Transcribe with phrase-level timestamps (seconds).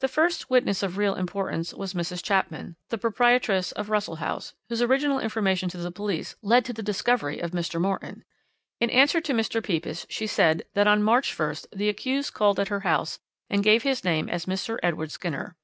[0.00, 2.20] "The first witness of real importance was Mrs.
[2.20, 6.82] Chapman, the proprietress of Russell House, whose original information to the police led to the
[6.82, 7.80] discovery of Mr.
[7.80, 8.24] Morton.
[8.80, 9.62] In answer to Mr.
[9.64, 13.84] Pepys, she said that on March 1st the accused called at her house and gave
[13.84, 14.78] his name as Mr.
[14.82, 15.54] Edward Skinner.